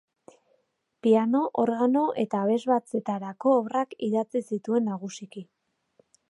[1.07, 5.47] Piano, organo eta abesbatzetarako obrak idatzi zituen nagusiki.